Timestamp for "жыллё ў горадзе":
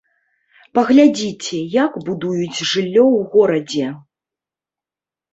2.71-3.91